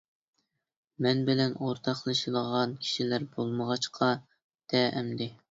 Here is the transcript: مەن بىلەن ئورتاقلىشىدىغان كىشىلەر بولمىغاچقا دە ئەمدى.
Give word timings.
مەن 1.05 1.21
بىلەن 1.27 1.53
ئورتاقلىشىدىغان 1.65 2.73
كىشىلەر 2.87 3.27
بولمىغاچقا 3.37 4.11
دە 4.75 4.85
ئەمدى. 4.91 5.31